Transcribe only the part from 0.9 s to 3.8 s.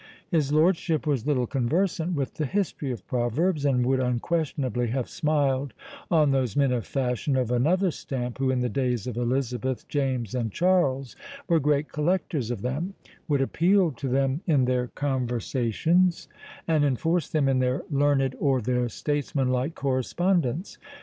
was little conversant with the history of proverbs,